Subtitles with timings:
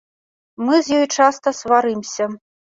[0.69, 2.33] Мы з ёй часта сварымся.